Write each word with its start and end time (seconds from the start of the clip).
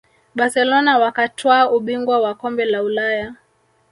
barcelona 0.35 0.97
wakatwaa 0.97 1.69
ubingwa 1.69 2.19
wa 2.19 2.35
kombe 2.35 2.65
la 2.65 2.83
ulaya 2.83 3.35